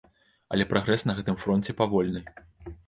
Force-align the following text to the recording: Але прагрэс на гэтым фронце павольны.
Але 0.55 0.65
прагрэс 0.71 1.05
на 1.09 1.17
гэтым 1.21 1.39
фронце 1.45 1.79
павольны. 1.85 2.29